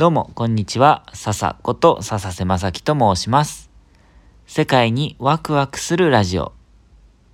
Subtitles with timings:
[0.00, 1.04] どうも、こんにちは。
[1.12, 3.68] 笹こと笹瀬正樹と申します。
[4.46, 6.54] 世界にワクワクするラジオ。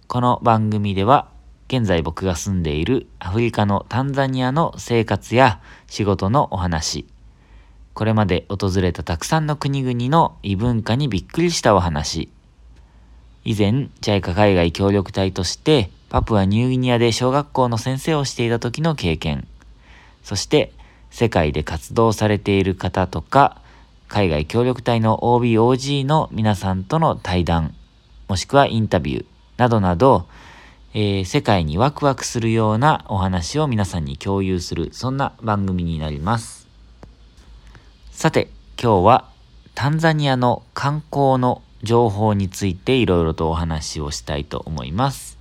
[0.09, 1.29] この番組では、
[1.69, 7.07] 現在僕が住んでいるアフリカのタンザニアの生活や仕事のお話、
[7.95, 12.33] これまで訪れたたくさんの国々の異文化にびっくりしたお話、
[13.45, 19.47] 以前、JICA 海外協力隊としてパプアニューギニアで小学校の先生をしていた時の経験、
[20.25, 20.73] そして
[21.17, 23.63] 世界で活動されている方とか、
[24.07, 27.75] 海外協力隊の OBOG の皆さんとの対談、
[28.29, 30.27] もしくはインタビューなどなど、
[30.93, 36.69] えー、世界にワクワクするようなお話を皆さんに共有する、そんな番組になります。
[38.11, 39.25] さて、今日は
[39.75, 45.39] タンザニアの観光の情報についていろいろとお話をしたいと思います。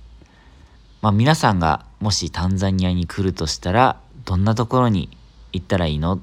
[1.02, 5.10] まあ、皆さんがもしタンザニアに来るとしたら、どんなところに
[5.56, 6.20] 行ったらいいの？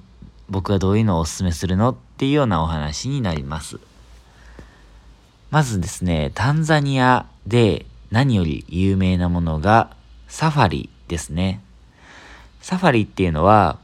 [0.50, 1.90] 僕はどういうのをおすすめするの？
[1.90, 3.80] っていうようなお話になります。
[5.52, 9.95] まずですね、タンザニアで何より有名なものが
[10.28, 11.61] サファリですね。
[12.61, 13.78] サファリっていうのは、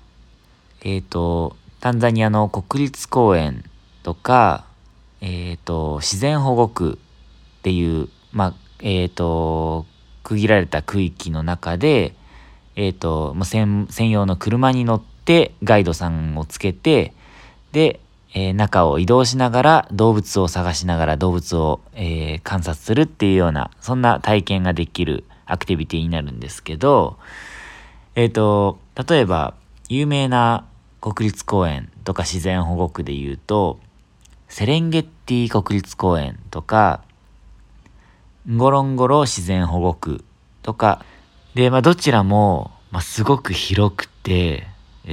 [0.82, 3.64] えっ、ー、と、タンザニアの国立公園
[4.04, 4.66] とか、
[5.22, 7.00] えっ、ー、と、自然保護区
[7.60, 9.86] っていう、まあ、えっ、ー、と、
[10.24, 12.16] 区切られた区域の中で、
[12.76, 15.19] えっ、と、専用の車に乗って、
[15.64, 17.14] ガイドさんをつけて、
[17.72, 18.00] で、
[18.34, 27.18] えー、中を移動しながら動物を探しながら動物を、えー、観察するっていうような、そんな体験ができるアクティビティになるんですけど、
[28.16, 29.56] えっ、ー、と、例えば、
[29.88, 30.66] 有名な
[31.02, 33.80] 国立公園とか自然保護区で言うと、
[34.48, 37.02] セレンゲッティ国立公園とか、
[38.48, 40.24] ゴロンゴロ自然保護区
[40.64, 41.04] とか、
[41.56, 44.68] で、まあどちらも、まあすごく広くて、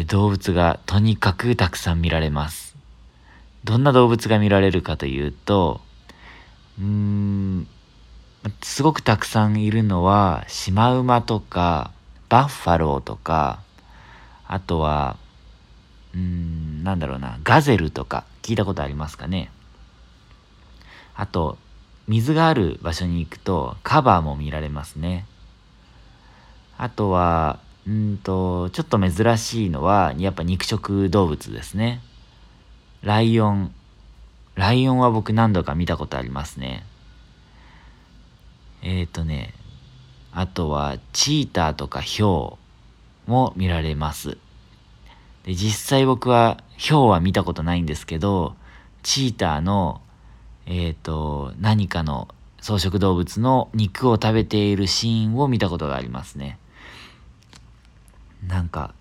[0.07, 2.77] 動物がとにかくたくさん見られます。
[3.65, 5.81] どんな動物が見られるかというと、
[6.79, 7.67] うーん、
[8.63, 11.91] すごくたくさんいるのは、シマウマとか、
[12.29, 13.61] バッファローとか、
[14.47, 15.17] あとは、
[16.15, 19.51] うん、なんだろうな、ガゼルとか、聞いたことありますかね。
[21.15, 21.59] あと、
[22.07, 25.27] 水がある場所に行くと、カバーも見られますね。
[26.79, 32.01] あとは、うんと、ちょっと珍しいのは、やっぱ肉食動物ですね。
[33.03, 33.73] ライオン。
[34.57, 36.85] ライオンは僕何度か見たことありますね。
[38.83, 39.55] えっ、ー、とね、
[40.33, 42.57] あとはチーターとかヒョ
[43.27, 44.39] ウも見られます。
[45.45, 48.57] で、実際僕はヒョウは見たことないんですけど、
[49.03, 50.01] チーターの、
[50.67, 52.29] えっ、ー、と、何かの
[52.61, 56.59] 草食動物の肉を食べているシーンを見たことがありますね。
[58.47, 58.95] なんか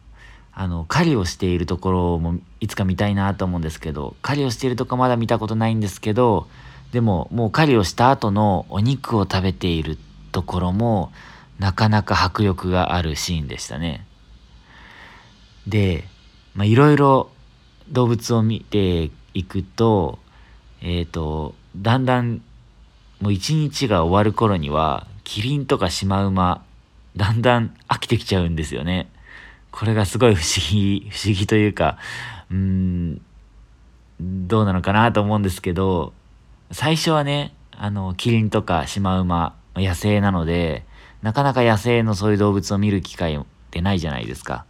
[0.54, 6.48] あの狩りをしているところもいつか見たいなと思うんですけど狩りをしているとこまだ見たことないんですけど
[6.94, 9.98] でももう狩りをした後のお肉を食べている
[10.32, 11.12] ところも
[11.60, 14.06] なかなか迫力があるシーンでしたね。
[15.68, 16.06] で
[16.58, 17.30] いろいろ
[17.90, 20.20] 動物を見ていくと
[20.82, 22.42] えっ、ー、とだんだん
[23.20, 26.64] もう一日が終わる頃にはキリンとかシマウマ
[27.18, 29.10] だんだん飽きてきちゃうんですよね。
[29.78, 31.98] これがすごい不思議、 不思議というか、
[32.50, 33.22] うーん、
[34.22, 36.14] どうなのかなと思うんですけど、
[36.72, 40.86] 最初はね、あの、キリンとかシマウマ、野生なので、
[41.22, 44.64] なかなか野生のそういう動物を見る機会ってないじゃないですか。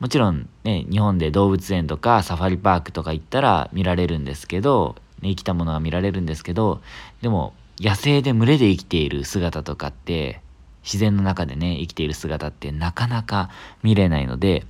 [0.00, 6.80] もちろんね、日本で動物園とかサファリパークとか行ったら見られるんですけど、ね、生きたものが見られるんですけど、
[7.22, 10.40] でも野生で群れで生きている姿とかって
[10.88, 13.50] 自然の中でね、生きている姿ってなかなか
[13.82, 14.64] 見れないので、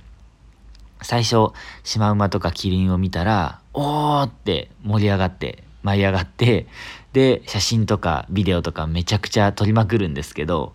[1.01, 1.53] 最初、
[1.85, 6.67] シマウマとかキリンを見たら、おーって盛り上がって、舞い上がって、
[7.13, 10.73] で、写真とかビデオとかめちゃくちゃ撮りまくるんですけど、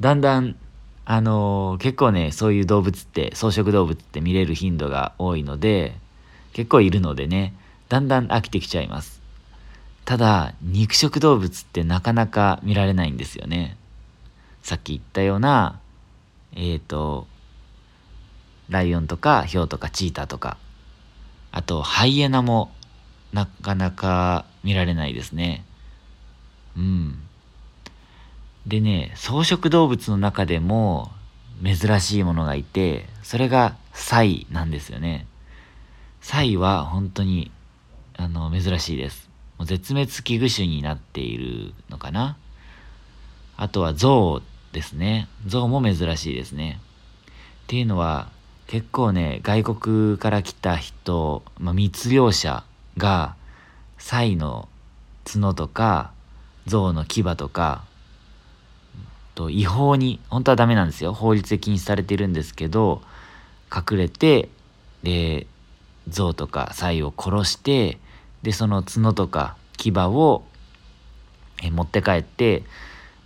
[0.00, 0.56] だんだん、
[1.04, 5.94] あのー、結構ね、そういう動物って、草食動物って見れる頻度が多いので、
[6.54, 7.52] 結構いるのでね、
[7.90, 9.20] だんだん飽きてきちゃいます。
[10.06, 13.76] ただ、肉食動物ってなかなか見られないんですよね。
[14.62, 15.80] さっき言ったような、
[16.54, 17.26] えっ、ー、と、
[18.68, 20.56] ライオンとかヒョウとかチーターとか、
[21.52, 22.70] あとハイエナも
[23.32, 25.64] なかなか見られないですね。
[26.76, 27.20] うん。
[28.66, 31.10] でね、草食動物の中でも
[31.64, 35.26] 珍しいものがいて、それがサイなんですよね。
[36.20, 37.50] サイは本当に
[38.16, 39.28] あの珍しいです。
[39.58, 42.36] もう絶滅危惧種になっているのかな。
[43.56, 45.28] あとはゾウですね。
[45.46, 46.80] 象も珍しいですね。
[47.64, 48.28] っていうのは、
[48.70, 52.62] 結構ね外国から来た人、まあ、密漁者
[52.96, 53.34] が
[53.98, 54.68] サイの
[55.24, 56.12] 角とか
[56.68, 57.82] 象の牙とか
[59.34, 63.02] と違法に本当はダメなんですよ法律で禁止されてるんですけど
[63.74, 64.48] 隠れて
[65.02, 65.48] で
[66.08, 67.98] 象とかサイを殺して
[68.44, 70.44] でその角とか牙を
[71.72, 72.62] 持って帰って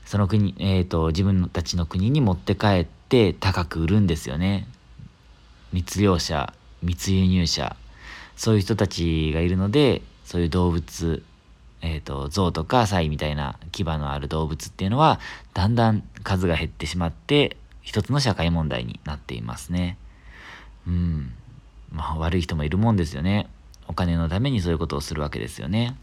[0.04, 4.66] その国、えーと、自分たちの国に持って帰って高く売るんですよね。
[5.72, 6.52] 密漁者
[6.82, 7.76] 密輸入者
[8.36, 11.22] そういう人たちがいるのでそういう動物、
[11.82, 15.20] えーと、象とかサイみたいな牙のある動物っていうのは
[15.52, 19.98] だんだん数が減ってしまって一つの社会問題になっていますね。
[20.86, 21.32] うん。
[21.92, 23.48] まあ悪い人もいるもんですよね。
[23.86, 25.96] お金のためにそういうことをするわけですよね。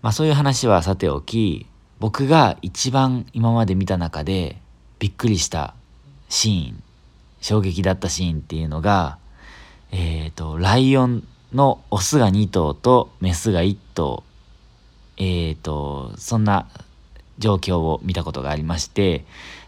[0.00, 1.66] まあそういう話はさておき、
[1.98, 4.56] 僕が一番今まで見た中で
[4.98, 5.74] びっくりした
[6.28, 6.82] シーン、
[7.40, 9.18] 衝撃だったシーンっていうのが、
[9.92, 14.24] えっ、ー、と、ライオンのオスが2頭とメスが1頭、
[15.16, 16.68] えっ、ー、と、そんな
[17.38, 19.24] 状況を見たことがありまして、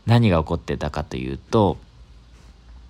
[0.06, 1.78] 何が起こってたかというと、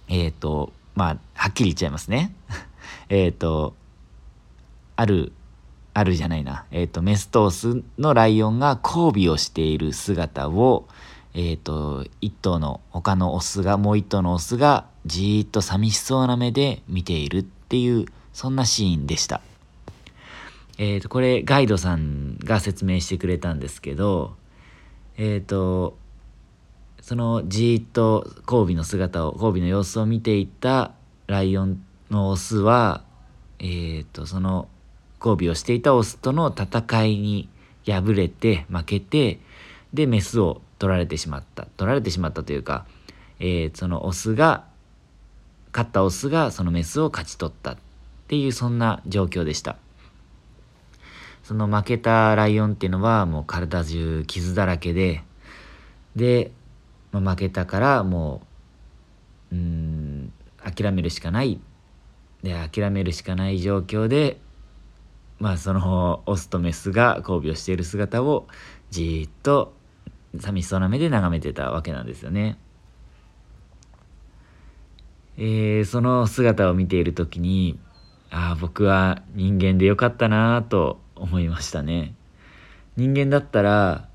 [0.09, 2.35] えっ、ー、と、まあ、はっきり言っちゃいますね。
[3.09, 3.75] えっと、
[4.97, 5.33] ある、
[5.95, 6.65] あるじゃないな。
[6.71, 10.87] えっ、ー、と、メスとオスのライオンが交尾をしている姿を、
[11.35, 19.41] えっ、ー、と、一頭の他のオスが、もう一頭のオスがじーっと寂しそうな目で見ているっていう、そんなシーンでした。
[20.79, 24.37] えっ、ー、と、これガイドさんが説明してくれたんですけど、
[25.17, 25.97] えっ、と、
[27.01, 30.93] そのじーっと交尾の姿を交尾の様子を見ていた
[31.27, 33.03] ライオンのオスは、
[33.59, 34.69] えーと、その
[35.25, 37.49] 交尾をしていたオスとの戦いに
[37.87, 39.41] 敗れて負けて
[39.93, 41.67] でメスを取られてしまった。
[41.77, 42.87] 取られてしまったというか、
[43.41, 44.65] えー、そのオスが
[45.73, 47.77] 勝ったオスがそのメスを勝ち取ったっ
[48.29, 49.77] ていうそんな状況でした。
[51.43, 55.23] その負けたライオンっていうのはもう体中傷だらけで
[56.15, 56.51] で
[57.13, 58.43] まあ、負けたからも
[59.53, 60.33] ううん
[60.63, 61.61] 諦めるしかない。
[62.43, 64.39] で諦めるしかない状況で
[65.39, 68.49] まあそのオスとメスが交尾をしている姿を
[68.91, 69.73] じっと
[70.39, 72.59] 寂しそうな目で眺めてたわけなんですよね。
[75.37, 77.79] えー、その姿を見ている時に
[78.31, 82.15] ああ僕は人間でよかったなと思いましたね。
[82.97, 84.09] 人間だったら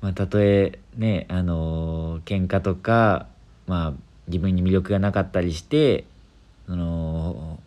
[0.00, 3.26] まあ、たとえねあのー、喧嘩とか、
[3.66, 3.92] まあ、
[4.28, 6.04] 自分に魅力がなかったりして
[6.66, 7.58] その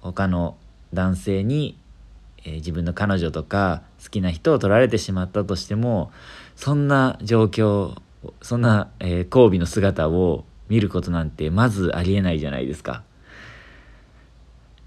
[0.00, 0.56] 他の
[0.94, 1.76] 男性に、
[2.44, 6.10] えー、自分の彼女とか好きな人を取られてしまったとしても
[6.56, 8.00] そんな状況
[8.42, 13.02] そんな、えー、交尾の姿を見ることなんてまずありえないじゃないですか。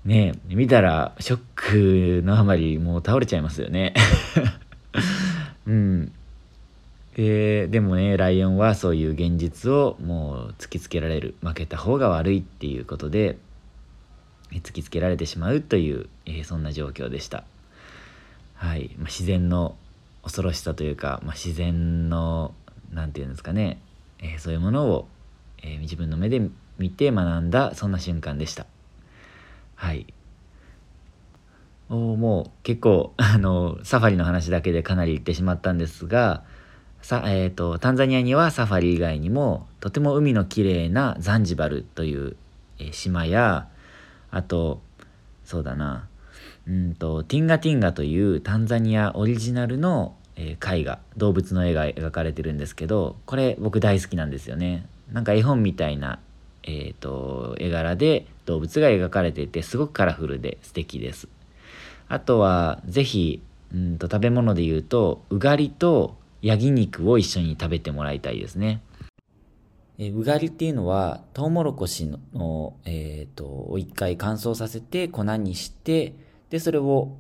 [0.06, 3.94] ねえ見たらショックのあまりもう倒れちゃいますよね。
[5.68, 6.12] うん
[7.15, 13.38] ででもねライオンはそういう現実をもう突きつけられる負けた方が悪いっていうことで
[14.59, 17.44] 突きつけられてしまうという、えー、そんな状況でした。
[18.56, 19.75] はいまあ、自然の
[20.24, 22.53] 恐ろしさというか、まあ、自然の
[22.94, 23.80] 何て言うんですかね、
[24.19, 25.07] えー、そういうものを、
[25.63, 26.42] えー、自分の目で
[26.77, 28.65] 見て学んだそんな瞬間でした。
[29.75, 30.06] はい
[31.90, 36.44] おもう結構 あのサファリの話だけでかなり言ってしまったんですが
[37.02, 42.35] さえーと、タンザニアにはサファリ以外にもとても海のきれいなザンジバルという、
[42.78, 43.68] えー、島や
[44.31, 44.81] あと
[45.44, 46.07] そうだな。
[46.68, 54.85] うんとティンガティンガというタンザニアオリジナルの、えー、絵画動物の絵が描かれてるんですけどこれ僕大好きなんですよね。
[55.11, 56.19] なんか絵本みたいな、
[56.64, 61.28] えーと、絵柄で動物が描かれていてすごくカラフルで素敵です。
[62.07, 63.42] あとは是非
[63.73, 68.81] うんと食べ物で言うとうがりとヤギ肉を一緒に食べてもらいたいですね。
[69.98, 76.16] えうがりっていうのは、トウモロコシの、えっ、ー、と、を一回乾燥させて粉にして、
[76.50, 77.18] で、それを、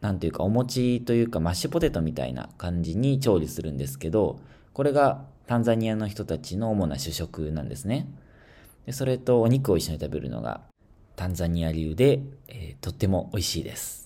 [0.00, 4.40] なんていうか、お餅というか、マッシュポテトみたいな感じに調理するんですけど、
[4.72, 8.08] これがタンザニアの人たちの主な主食なんですね。
[8.86, 10.62] でそれとお肉を一緒に食べるのが、
[11.14, 14.02] タンザニア流で、えー、とっても美味しいです。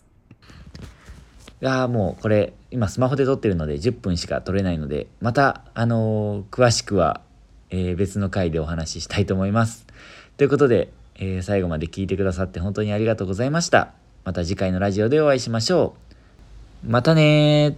[1.61, 7.23] やもうこれ今スマホで撮ってるので10分しか撮れないのでまたあのー、詳しくは、
[7.77, 9.87] えー、別の回でお話ししたいと思います。
[10.39, 13.93] ということで、えー、最後まで聞いてくださって本当にありがとうございました。
[14.25, 15.95] また次回のラジオでお会いしましょ
[16.85, 16.91] う。
[16.91, 17.77] またね